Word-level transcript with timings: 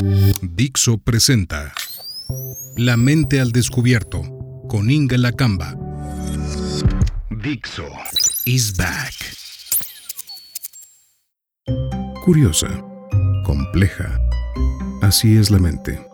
Dixo 0.00 0.98
presenta 0.98 1.72
La 2.76 2.96
mente 2.96 3.40
al 3.40 3.50
descubierto 3.50 4.22
con 4.68 4.90
Inga 4.90 5.18
Lacamba. 5.18 5.74
Dixo 7.30 7.84
is 8.44 8.76
back. 8.76 9.14
Curiosa, 12.24 12.68
compleja. 13.44 14.20
Así 15.02 15.36
es 15.36 15.50
la 15.50 15.58
mente. 15.58 16.06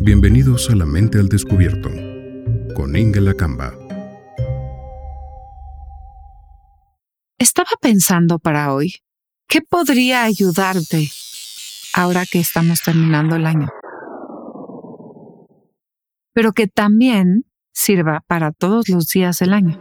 Bienvenidos 0.00 0.68
a 0.68 0.76
La 0.76 0.84
mente 0.84 1.18
al 1.18 1.28
descubierto 1.28 1.88
con 2.74 2.94
Inga 2.94 3.20
Lacamba. 3.20 3.72
Estaba 7.38 7.70
pensando 7.80 8.38
para 8.38 8.74
hoy, 8.74 8.96
¿qué 9.48 9.62
podría 9.62 10.24
ayudarte 10.24 11.10
ahora 11.94 12.24
que 12.26 12.40
estamos 12.40 12.80
terminando 12.82 13.36
el 13.36 13.46
año? 13.46 13.68
Pero 16.32 16.52
que 16.52 16.66
también 16.66 17.44
sirva 17.72 18.22
para 18.26 18.52
todos 18.52 18.88
los 18.88 19.08
días 19.08 19.38
del 19.38 19.52
año. 19.52 19.80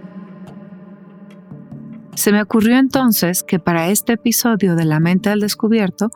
Se 2.15 2.31
me 2.31 2.41
ocurrió 2.41 2.77
entonces 2.77 3.43
que 3.43 3.59
para 3.59 3.89
este 3.89 4.13
episodio 4.13 4.75
de 4.75 4.85
La 4.85 4.99
mente 4.99 5.29
al 5.29 5.39
descubierto, 5.39 6.09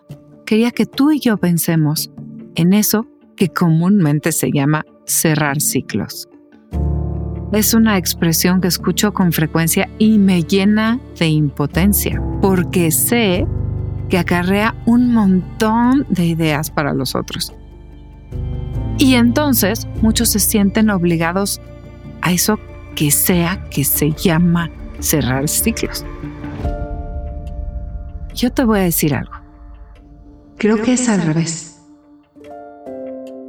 quería 0.46 0.72
que 0.72 0.86
tú 0.86 1.12
y 1.12 1.20
yo 1.20 1.38
pensemos 1.38 2.12
en 2.56 2.74
eso 2.74 3.08
que 3.38 3.50
comúnmente 3.50 4.32
se 4.32 4.52
llama 4.52 4.86
cerrar 5.06 5.62
ciclos 5.62 6.28
es 7.54 7.74
una 7.74 7.98
expresión 7.98 8.62
que 8.62 8.68
escucho 8.68 9.14
con 9.14 9.32
frecuencia 9.32 9.88
y 10.00 10.18
me 10.18 10.42
llena 10.44 11.00
de 11.20 11.28
impotencia, 11.28 12.22
porque 12.42 12.92
sé 12.92 13.46
que 14.10 14.18
acarrea 14.18 14.76
un 14.86 15.14
montón 15.14 16.06
de 16.10 16.26
ideas 16.26 16.72
para 16.72 16.94
los 16.94 17.16
otros. 17.16 17.54
Y 18.98 19.16
entonces 19.16 19.88
muchos 20.02 20.30
se 20.30 20.40
sienten 20.40 20.90
obligados 20.90 21.62
a 22.22 22.32
eso 22.32 22.60
que 22.96 23.12
sea 23.12 23.68
que 23.70 23.84
se 23.84 24.12
llama 24.12 24.70
cerrar 25.00 25.50
ciclos. 25.50 26.06
Yo 28.34 28.52
te 28.52 28.64
voy 28.64 28.80
a 28.80 28.84
decir 28.84 29.14
algo. 29.14 29.34
Creo 30.58 30.82
que 30.82 30.94
es 30.94 31.10
al 31.10 31.22
revés. 31.22 31.82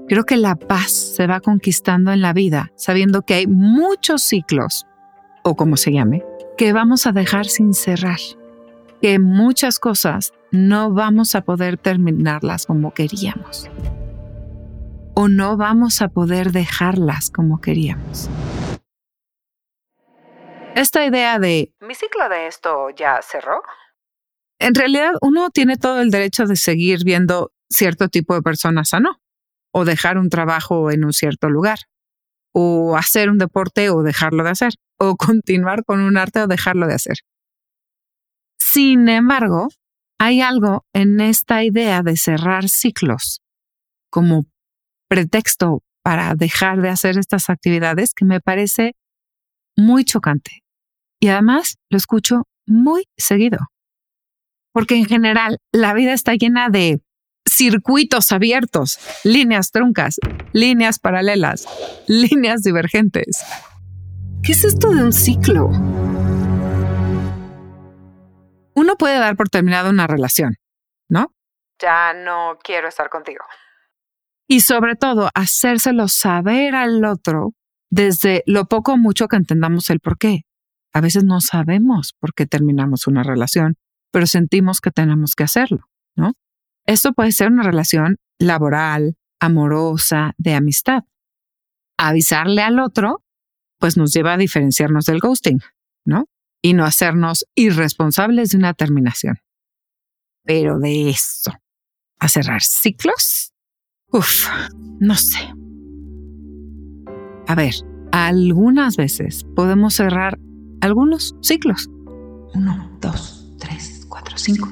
Creo 0.08 0.24
que 0.24 0.36
la 0.36 0.55
paz 0.56 0.92
se 0.92 1.27
va 1.27 1.41
conquistando 1.41 2.12
en 2.12 2.20
la 2.20 2.33
vida 2.33 2.72
sabiendo 2.77 3.22
que 3.22 3.34
hay 3.34 3.46
muchos 3.46 4.22
ciclos, 4.22 4.86
o 5.42 5.55
como 5.56 5.77
se 5.77 5.92
llame, 5.92 6.22
que 6.58 6.72
vamos 6.72 7.06
a 7.06 7.12
dejar 7.12 7.46
sin 7.46 7.72
cerrar, 7.72 8.18
que 9.00 9.18
muchas 9.18 9.78
cosas 9.78 10.33
no 10.55 10.92
vamos 10.92 11.34
a 11.34 11.42
poder 11.42 11.77
terminarlas 11.77 12.66
como 12.66 12.94
queríamos, 12.94 13.69
o 15.14 15.28
no 15.28 15.56
vamos 15.56 16.00
a 16.00 16.08
poder 16.08 16.52
dejarlas 16.52 17.30
como 17.30 17.61
queríamos. 17.61 18.30
Esta 20.74 21.05
idea 21.05 21.38
de 21.38 21.72
mi 21.80 21.94
ciclo 21.94 22.28
de 22.28 22.46
esto 22.46 22.91
ya 22.91 23.20
cerró. 23.22 23.62
En 24.58 24.74
realidad 24.74 25.12
uno 25.20 25.50
tiene 25.50 25.77
todo 25.77 26.00
el 26.00 26.11
derecho 26.11 26.46
de 26.46 26.56
seguir 26.56 27.05
viendo 27.05 27.52
cierto 27.70 28.08
tipo 28.08 28.34
de 28.34 28.42
personas 28.42 28.92
o 28.94 29.00
no 29.00 29.20
o 29.77 29.84
dejar 29.84 30.18
un 30.18 30.30
trabajo 30.30 30.92
en 30.92 31.05
un 31.05 31.12
cierto 31.12 31.50
lugar, 31.50 31.80
o 32.52 32.96
hacer 32.96 33.28
un 33.28 33.39
deporte 33.39 33.91
o 33.91 34.05
dejarlo 34.05 34.44
de 34.44 34.50
hacer, 34.50 34.74
o 34.98 35.16
continuar 35.16 35.84
con 35.84 36.00
un 36.00 36.16
arte 36.16 36.41
o 36.41 36.46
dejarlo 36.46 36.86
de 36.86 36.94
hacer. 36.94 37.18
Sin 38.58 39.08
embargo, 39.08 39.68
hay 40.25 40.41
algo 40.41 40.86
en 40.94 41.20
esta 41.20 41.64
idea 41.64 42.03
de 42.03 42.17
cerrar 42.17 42.70
ciclos 42.70 43.42
como 44.11 44.47
pretexto 45.06 45.83
para 46.03 46.34
dejar 46.34 46.80
de 46.80 46.89
hacer 46.89 47.19
estas 47.19 47.50
actividades 47.50 48.14
que 48.14 48.25
me 48.25 48.41
parece 48.41 48.97
muy 49.77 50.02
chocante. 50.05 50.62
Y 51.20 51.29
además 51.29 51.77
lo 51.90 51.98
escucho 51.98 52.45
muy 52.67 53.05
seguido. 53.18 53.58
Porque 54.73 54.96
en 54.96 55.05
general 55.05 55.58
la 55.73 55.92
vida 55.92 56.14
está 56.14 56.33
llena 56.35 56.70
de 56.70 57.02
circuitos 57.46 58.33
abiertos, 58.33 58.98
líneas 59.24 59.73
truncas, 59.73 60.18
líneas 60.55 60.98
paralelas, 60.98 61.67
líneas 62.08 62.62
divergentes. 62.62 63.45
¿Qué 64.42 64.52
es 64.52 64.64
esto 64.64 64.89
de 64.91 65.05
un 65.05 65.12
ciclo? 65.12 65.70
Uno 68.74 68.96
puede 68.96 69.18
dar 69.18 69.36
por 69.36 69.48
terminado 69.48 69.90
una 69.90 70.07
relación, 70.07 70.57
¿no? 71.08 71.33
Ya 71.80 72.12
no 72.12 72.58
quiero 72.62 72.89
estar 72.89 73.08
contigo. 73.08 73.45
Y 74.46 74.61
sobre 74.61 74.96
todo, 74.96 75.30
hacérselo 75.35 76.08
saber 76.08 76.74
al 76.74 77.05
otro 77.05 77.52
desde 77.90 78.42
lo 78.46 78.67
poco 78.67 78.92
o 78.92 78.96
mucho 78.96 79.29
que 79.29 79.36
entendamos 79.36 79.89
el 79.90 80.01
por 80.01 80.18
qué. 80.18 80.42
A 80.92 81.01
veces 81.01 81.24
no 81.24 81.40
sabemos 81.40 82.14
por 82.18 82.35
qué 82.35 82.46
terminamos 82.46 83.07
una 83.07 83.23
relación, 83.23 83.77
pero 84.11 84.27
sentimos 84.27 84.80
que 84.80 84.91
tenemos 84.91 85.35
que 85.35 85.45
hacerlo, 85.45 85.89
¿no? 86.17 86.33
Esto 86.86 87.12
puede 87.12 87.33
ser 87.33 87.48
una 87.48 87.62
relación 87.62 88.17
laboral, 88.39 89.17
amorosa, 89.41 90.35
de 90.36 90.55
amistad. 90.55 91.05
Avisarle 91.96 92.62
al 92.62 92.79
otro, 92.79 93.23
pues 93.79 93.96
nos 93.96 94.12
lleva 94.12 94.35
a 94.35 94.36
diferenciarnos 94.36 95.06
del 95.06 95.20
ghosting, 95.20 95.61
¿no? 96.05 96.27
Y 96.64 96.73
no 96.73 96.86
hacernos 96.86 97.45
irresponsables 97.55 98.48
de 98.48 98.57
una 98.57 98.73
terminación. 98.73 99.36
Pero 100.45 100.79
de 100.79 101.11
eso, 101.11 101.52
a 102.19 102.29
cerrar 102.29 102.63
ciclos, 102.63 103.52
uff, 104.11 104.48
no 104.98 105.14
sé. 105.14 105.41
A 107.47 107.55
ver, 107.55 107.74
algunas 108.13 108.97
veces 108.97 109.45
podemos 109.55 109.92
cerrar 109.92 110.39
algunos 110.80 111.36
ciclos. 111.42 111.91
Uno, 112.55 112.97
dos, 113.03 113.55
tres, 113.61 114.07
cuatro, 114.08 114.39
cinco. 114.39 114.67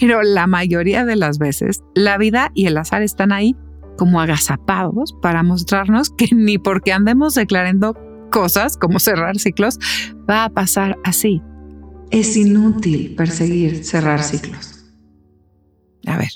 Pero 0.00 0.22
la 0.22 0.46
mayoría 0.46 1.04
de 1.04 1.16
las 1.16 1.36
veces, 1.36 1.82
la 1.94 2.16
vida 2.16 2.50
y 2.54 2.64
el 2.64 2.78
azar 2.78 3.02
están 3.02 3.32
ahí 3.32 3.54
como 3.98 4.22
agazapados 4.22 5.14
para 5.20 5.42
mostrarnos 5.42 6.08
que 6.08 6.34
ni 6.34 6.56
porque 6.56 6.94
andemos 6.94 7.34
declarando 7.34 7.94
cosas 8.30 8.76
como 8.76 8.98
cerrar 8.98 9.38
ciclos, 9.38 9.78
va 10.28 10.44
a 10.44 10.50
pasar 10.50 10.98
así. 11.04 11.42
Es 12.10 12.36
inútil 12.36 13.14
perseguir 13.14 13.84
cerrar 13.84 14.22
ciclos. 14.22 14.84
A 16.06 16.16
ver, 16.16 16.30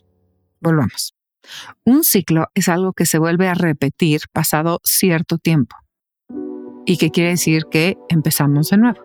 volvamos. 0.60 1.14
Un 1.84 2.04
ciclo 2.04 2.46
es 2.54 2.68
algo 2.68 2.92
que 2.92 3.06
se 3.06 3.18
vuelve 3.18 3.48
a 3.48 3.54
repetir 3.54 4.22
pasado 4.32 4.80
cierto 4.84 5.38
tiempo 5.38 5.76
y 6.86 6.96
que 6.96 7.10
quiere 7.10 7.30
decir 7.30 7.64
que 7.70 7.96
empezamos 8.08 8.70
de 8.70 8.78
nuevo. 8.78 9.00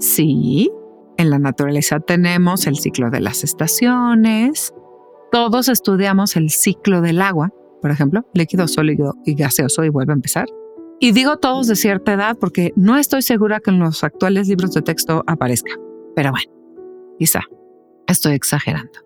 Sí, 0.00 0.70
en 1.16 1.30
la 1.30 1.38
naturaleza 1.38 2.00
tenemos 2.00 2.66
el 2.66 2.76
ciclo 2.76 3.10
de 3.10 3.20
las 3.20 3.44
estaciones. 3.44 4.74
Todos 5.32 5.68
estudiamos 5.68 6.36
el 6.36 6.50
ciclo 6.50 7.00
del 7.00 7.22
agua, 7.22 7.50
por 7.80 7.90
ejemplo, 7.90 8.28
líquido, 8.34 8.68
sólido 8.68 9.14
y 9.24 9.34
gaseoso 9.34 9.84
y 9.84 9.88
vuelve 9.88 10.12
a 10.12 10.16
empezar. 10.16 10.46
Y 10.98 11.12
digo 11.12 11.36
todos 11.36 11.66
de 11.66 11.76
cierta 11.76 12.14
edad 12.14 12.38
porque 12.38 12.72
no 12.76 12.96
estoy 12.96 13.22
segura 13.22 13.60
que 13.60 13.70
en 13.70 13.78
los 13.78 14.02
actuales 14.02 14.48
libros 14.48 14.72
de 14.72 14.82
texto 14.82 15.22
aparezca. 15.26 15.72
Pero 16.14 16.30
bueno, 16.30 16.50
quizá 17.18 17.40
estoy 18.06 18.34
exagerando. 18.34 19.00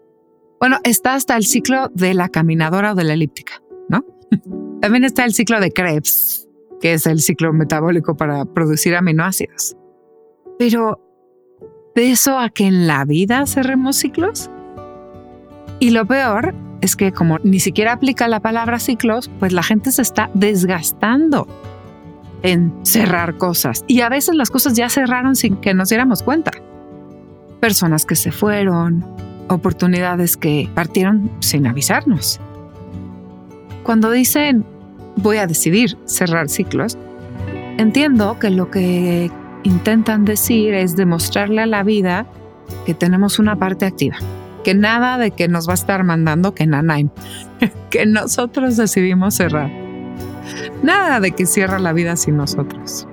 Bueno, 0.61 0.79
está 0.85 1.15
hasta 1.15 1.37
el 1.37 1.45
ciclo 1.45 1.89
de 1.95 2.15
la 2.15 2.29
caminadora 2.29 2.93
o 2.93 2.95
de 2.95 3.05
la 3.05 3.15
elíptica, 3.15 3.63
¿no? 3.89 4.05
También 4.81 5.05
está 5.05 5.25
el 5.25 5.35
ciclo 5.35 5.59
de 5.59 5.73
Krebs, 5.73 6.49
que 6.81 6.95
es 6.95 7.07
el 7.07 7.21
ciclo 7.21 7.53
metabólico 7.53 8.17
para 8.17 8.45
producir 8.45 8.95
aminoácidos. 8.95 9.77
Pero 10.59 11.01
de 11.95 12.13
eso 12.13 12.39
a 12.39 12.51
que 12.51 12.67
en 12.67 12.87
la 12.87 13.05
vida 13.05 13.47
cerremos 13.47 13.97
ciclos? 13.97 14.51
Y 15.81 15.91
lo 15.91 16.07
peor 16.07 16.55
es 16.81 16.95
que 16.95 17.13
como 17.13 17.39
ni 17.43 17.59
siquiera 17.59 17.93
aplica 17.93 18.29
la 18.29 18.41
palabra 18.41 18.79
ciclos, 18.79 19.31
pues 19.41 19.53
la 19.53 19.63
gente 19.63 19.91
se 19.91 20.03
está 20.03 20.31
desgastando 20.35 21.49
en 22.43 22.73
cerrar 22.83 23.37
cosas. 23.37 23.85
Y 23.87 24.01
a 24.01 24.09
veces 24.09 24.35
las 24.35 24.51
cosas 24.51 24.75
ya 24.75 24.89
cerraron 24.89 25.37
sin 25.37 25.57
que 25.57 25.75
nos 25.75 25.89
diéramos 25.89 26.23
cuenta. 26.23 26.53
Personas 27.61 28.07
que 28.07 28.17
se 28.17 28.33
fueron, 28.33 29.05
oportunidades 29.49 30.37
que 30.37 30.69
partieron 30.75 31.31
sin 31.41 31.67
avisarnos. 31.67 32.41
Cuando 33.83 34.11
dicen 34.11 34.65
voy 35.17 35.39
a 35.39 35.47
decidir 35.47 35.99
cerrar 36.05 36.49
ciclos, 36.49 36.97
entiendo 37.79 38.39
que 38.39 38.51
lo 38.51 38.71
que 38.71 39.31
intentan 39.63 40.25
decir 40.25 40.75
es 40.75 40.97
demostrarle 40.97 41.63
a 41.63 41.67
la 41.67 41.83
vida 41.83 42.27
que 42.87 42.95
tenemos 42.95 43.39
una 43.39 43.57
parte 43.57 43.87
activa, 43.87 44.17
que 44.65 44.75
nada 44.75 45.19
de 45.19 45.33
que 45.33 45.49
nos 45.49 45.69
va 45.69 45.73
a 45.73 45.75
estar 45.75 46.05
mandando 46.05 46.55
que 46.55 46.67
Nanaim, 46.67 47.11
que 47.91 48.07
nosotros 48.07 48.77
decidimos 48.77 49.35
cerrar. 49.35 49.90
Nada 50.83 51.21
de 51.21 51.33
que 51.33 51.47
cierra 51.47 51.79
la 51.79 51.93
vida 51.93 52.17
sin 52.17 52.37
nosotros. 52.37 53.07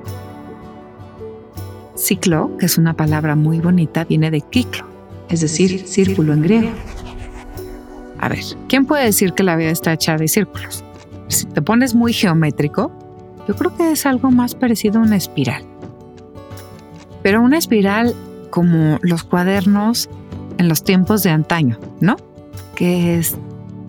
Ciclo, 1.95 2.55
que 2.57 2.67
es 2.67 2.77
una 2.77 2.93
palabra 2.93 3.35
muy 3.35 3.59
bonita, 3.59 4.05
viene 4.05 4.31
de 4.31 4.41
kiklo, 4.41 4.85
es 5.29 5.41
decir, 5.41 5.87
círculo 5.87 6.33
en 6.33 6.41
griego. 6.41 6.69
A 8.19 8.29
ver, 8.29 8.39
¿quién 8.67 8.85
puede 8.85 9.05
decir 9.05 9.33
que 9.33 9.43
la 9.43 9.55
vida 9.55 9.69
está 9.69 9.93
hecha 9.93 10.17
de 10.17 10.27
círculos? 10.27 10.83
Si 11.27 11.45
te 11.45 11.61
pones 11.61 11.95
muy 11.95 12.13
geométrico, 12.13 12.91
yo 13.47 13.55
creo 13.55 13.75
que 13.75 13.91
es 13.91 14.05
algo 14.05 14.31
más 14.31 14.55
parecido 14.55 14.99
a 14.99 15.03
una 15.03 15.17
espiral. 15.17 15.63
Pero 17.23 17.41
una 17.41 17.57
espiral 17.57 18.15
como 18.49 18.99
los 19.01 19.23
cuadernos 19.23 20.09
en 20.57 20.67
los 20.67 20.83
tiempos 20.83 21.23
de 21.23 21.31
antaño, 21.31 21.79
¿no? 21.99 22.15
Que 22.75 23.17
es 23.17 23.37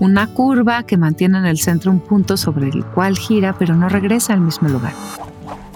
una 0.00 0.28
curva 0.28 0.84
que 0.84 0.96
mantiene 0.96 1.38
en 1.38 1.46
el 1.46 1.58
centro 1.58 1.90
un 1.90 2.00
punto 2.00 2.36
sobre 2.36 2.68
el 2.68 2.84
cual 2.84 3.16
gira 3.18 3.56
pero 3.58 3.74
no 3.74 3.88
regresa 3.88 4.32
al 4.32 4.40
mismo 4.40 4.68
lugar. 4.68 4.92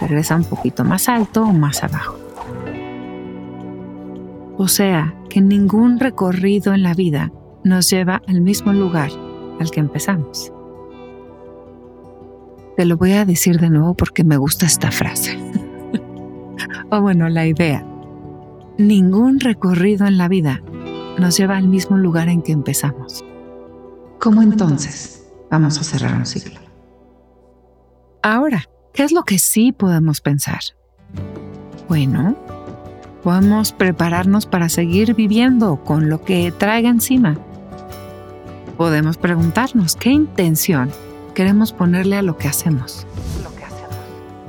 Regresa 0.00 0.36
un 0.36 0.44
poquito 0.44 0.84
más 0.84 1.08
alto 1.08 1.42
o 1.42 1.52
más 1.52 1.82
abajo. 1.82 2.18
O 4.58 4.68
sea, 4.68 5.14
que 5.28 5.40
ningún 5.40 5.98
recorrido 5.98 6.74
en 6.74 6.82
la 6.82 6.94
vida 6.94 7.32
nos 7.64 7.90
lleva 7.90 8.22
al 8.26 8.40
mismo 8.40 8.72
lugar 8.72 9.10
al 9.58 9.70
que 9.70 9.80
empezamos. 9.80 10.52
Te 12.76 12.84
lo 12.84 12.96
voy 12.96 13.12
a 13.12 13.24
decir 13.24 13.58
de 13.58 13.70
nuevo 13.70 13.94
porque 13.94 14.24
me 14.24 14.36
gusta 14.36 14.66
esta 14.66 14.90
frase. 14.90 15.38
o 16.90 17.00
bueno, 17.00 17.28
la 17.28 17.46
idea. 17.46 17.84
Ningún 18.78 19.40
recorrido 19.40 20.06
en 20.06 20.16
la 20.16 20.28
vida 20.28 20.62
nos 21.18 21.36
lleva 21.36 21.56
al 21.56 21.68
mismo 21.68 21.96
lugar 21.96 22.28
en 22.28 22.42
que 22.42 22.52
empezamos. 22.52 23.24
¿Cómo 24.22 24.40
entonces 24.40 25.20
vamos 25.50 25.80
a 25.80 25.82
cerrar 25.82 26.14
un 26.14 26.26
ciclo? 26.26 26.60
Ahora, 28.22 28.68
¿qué 28.94 29.02
es 29.02 29.10
lo 29.10 29.24
que 29.24 29.40
sí 29.40 29.72
podemos 29.72 30.20
pensar? 30.20 30.60
Bueno, 31.88 32.36
podemos 33.24 33.72
prepararnos 33.72 34.46
para 34.46 34.68
seguir 34.68 35.14
viviendo 35.14 35.82
con 35.82 36.08
lo 36.08 36.22
que 36.22 36.52
traiga 36.52 36.88
encima. 36.88 37.36
Podemos 38.76 39.16
preguntarnos 39.16 39.96
qué 39.96 40.10
intención 40.10 40.92
queremos 41.34 41.72
ponerle 41.72 42.14
a 42.14 42.22
lo 42.22 42.38
que 42.38 42.46
hacemos. 42.46 43.08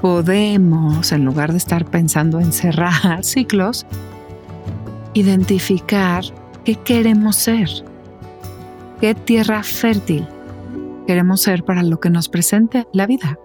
Podemos, 0.02 1.12
en 1.12 1.26
lugar 1.26 1.52
de 1.52 1.58
estar 1.58 1.86
pensando 1.86 2.40
en 2.40 2.54
cerrar 2.54 3.24
ciclos, 3.24 3.88
identificar 5.16 6.24
qué 6.64 6.76
queremos 6.76 7.38
ser, 7.38 7.70
qué 9.04 9.16
tierra 9.16 9.64
fértil 9.64 10.26
queremos 11.06 11.42
ser 11.42 11.66
para 11.66 11.84
lo 11.84 12.00
que 12.00 12.10
nos 12.10 12.30
presente 12.30 12.88
la 12.94 13.06
vida. 13.06 13.38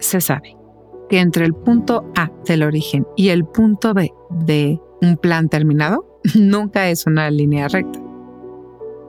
Se 0.00 0.20
sabe 0.20 0.56
que 1.08 1.20
entre 1.20 1.44
el 1.44 1.54
punto 1.54 2.10
A 2.16 2.28
del 2.44 2.64
origen 2.64 3.06
y 3.16 3.28
el 3.28 3.44
punto 3.44 3.94
B 3.94 4.12
de 4.28 4.80
un 5.02 5.16
plan 5.18 5.48
terminado 5.48 6.18
nunca 6.34 6.88
es 6.88 7.06
una 7.06 7.30
línea 7.30 7.68
recta, 7.68 8.00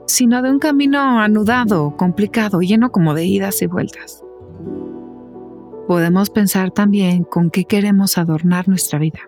sino 0.06 0.40
de 0.42 0.50
un 0.50 0.60
camino 0.60 1.18
anudado, 1.18 1.96
complicado, 1.96 2.60
lleno 2.60 2.92
como 2.92 3.14
de 3.14 3.24
idas 3.24 3.62
y 3.62 3.66
vueltas. 3.66 4.22
Podemos 5.88 6.30
pensar 6.30 6.70
también 6.70 7.24
con 7.24 7.50
qué 7.50 7.64
queremos 7.64 8.16
adornar 8.16 8.68
nuestra 8.68 9.00
vida. 9.00 9.18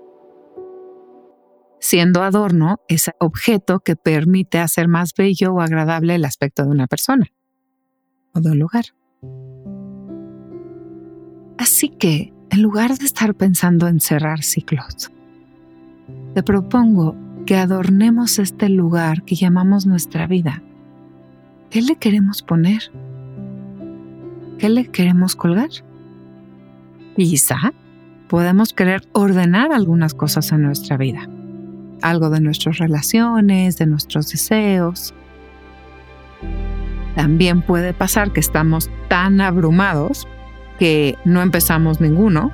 Siendo 1.89 2.25
adorno 2.25 2.81
ese 2.89 3.13
objeto 3.21 3.79
que 3.79 3.95
permite 3.95 4.59
hacer 4.59 4.89
más 4.89 5.15
bello 5.17 5.53
o 5.53 5.61
agradable 5.61 6.17
el 6.17 6.25
aspecto 6.25 6.65
de 6.65 6.71
una 6.71 6.89
persona 6.89 7.27
o 8.35 8.41
de 8.41 8.51
un 8.51 8.59
lugar. 8.59 8.87
Así 11.59 11.91
que 11.91 12.35
en 12.51 12.63
lugar 12.63 12.99
de 12.99 13.05
estar 13.05 13.37
pensando 13.37 13.87
en 13.87 14.01
cerrar 14.01 14.43
ciclos, 14.43 15.13
te 16.35 16.43
propongo 16.43 17.15
que 17.47 17.55
adornemos 17.55 18.41
este 18.41 18.69
lugar 18.69 19.23
que 19.23 19.37
llamamos 19.37 19.87
nuestra 19.87 20.27
vida. 20.27 20.65
¿Qué 21.71 21.83
le 21.83 21.95
queremos 21.95 22.43
poner? 22.43 22.91
¿Qué 24.59 24.71
le 24.71 24.91
queremos 24.91 25.37
colgar? 25.37 25.71
Quizá 27.15 27.73
podemos 28.27 28.73
querer 28.73 29.07
ordenar 29.13 29.71
algunas 29.71 30.15
cosas 30.15 30.51
en 30.51 30.63
nuestra 30.63 30.97
vida. 30.97 31.29
Algo 32.03 32.31
de 32.31 32.41
nuestras 32.41 32.79
relaciones, 32.79 33.79
de 33.79 33.87
nuestros 33.87 34.31
deseos. 34.31 35.15
También 37.15 37.63
puede 37.63 37.95
pasar 37.95 38.33
que 38.33 38.41
estamos 38.41 38.91
tan 39.09 39.41
abrumados 39.41 40.29
que 40.79 41.17
no 41.25 41.41
empezamos 41.43 42.01
ninguno, 42.01 42.53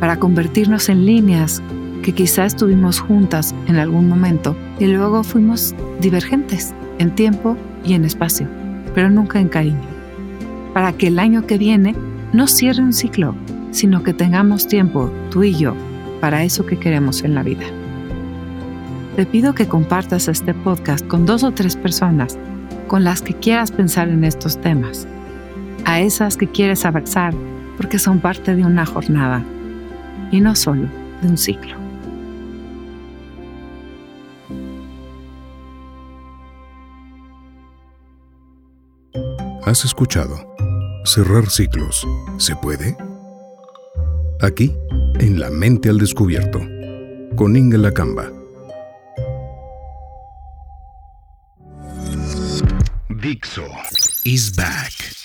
para 0.00 0.18
convertirnos 0.18 0.88
en 0.88 1.06
líneas 1.06 1.62
que 2.02 2.12
quizás 2.12 2.54
estuvimos 2.54 3.00
juntas 3.00 3.54
en 3.68 3.76
algún 3.76 4.08
momento 4.08 4.56
y 4.78 4.86
luego 4.86 5.22
fuimos 5.22 5.74
divergentes 6.00 6.74
en 6.98 7.14
tiempo 7.14 7.56
y 7.84 7.94
en 7.94 8.04
espacio, 8.04 8.48
pero 8.94 9.10
nunca 9.10 9.40
en 9.40 9.48
cariño. 9.48 9.88
Para 10.74 10.92
que 10.92 11.08
el 11.08 11.18
año 11.18 11.46
que 11.46 11.58
viene 11.58 11.94
no 12.32 12.46
cierre 12.46 12.82
un 12.82 12.92
ciclo, 12.92 13.34
sino 13.70 14.02
que 14.02 14.14
tengamos 14.14 14.66
tiempo, 14.66 15.12
tú 15.30 15.42
y 15.42 15.54
yo, 15.54 15.74
para 16.20 16.44
eso 16.44 16.66
que 16.66 16.78
queremos 16.78 17.22
en 17.24 17.34
la 17.34 17.42
vida. 17.42 17.64
Te 19.16 19.26
pido 19.26 19.54
que 19.54 19.68
compartas 19.68 20.28
este 20.28 20.54
podcast 20.54 21.06
con 21.06 21.26
dos 21.26 21.42
o 21.42 21.52
tres 21.52 21.76
personas 21.76 22.38
con 22.88 23.04
las 23.04 23.20
que 23.20 23.34
quieras 23.34 23.70
pensar 23.70 24.08
en 24.08 24.24
estos 24.24 24.60
temas, 24.60 25.06
a 25.84 26.00
esas 26.00 26.36
que 26.36 26.48
quieres 26.48 26.84
abrazar 26.84 27.34
porque 27.76 27.98
son 27.98 28.20
parte 28.20 28.54
de 28.54 28.64
una 28.64 28.86
jornada 28.86 29.44
y 30.30 30.40
no 30.40 30.54
solo 30.54 30.88
de 31.20 31.28
un 31.28 31.36
ciclo. 31.36 31.76
Has 39.64 39.84
escuchado 39.84 40.52
Cerrar 41.04 41.50
ciclos. 41.50 42.06
¿Se 42.38 42.54
puede? 42.54 42.96
Aquí, 44.40 44.72
en 45.18 45.40
La 45.40 45.50
Mente 45.50 45.88
al 45.88 45.98
Descubierto, 45.98 46.60
con 47.34 47.56
Inga 47.56 47.76
Lacamba. 47.76 48.41
Dixo 53.32 53.64
is 54.26 54.50
back. 54.50 55.21